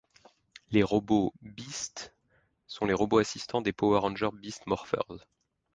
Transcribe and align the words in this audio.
Les 0.71 0.81
Robots 0.81 1.31
Beast 1.43 2.15
sont 2.65 2.85
les 2.85 2.95
robots 2.95 3.19
assistants 3.19 3.61
des 3.61 3.71
Power 3.71 3.99
Rangers 3.99 4.31
Beast 4.33 4.65
Morphers. 4.65 5.27